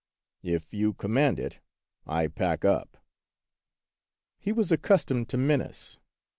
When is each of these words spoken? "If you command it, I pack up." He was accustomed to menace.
"If 0.57 0.73
you 0.73 0.93
command 0.93 1.39
it, 1.39 1.59
I 2.07 2.25
pack 2.25 2.65
up." 2.65 2.97
He 4.39 4.51
was 4.51 4.71
accustomed 4.71 5.29
to 5.29 5.37
menace. 5.37 5.99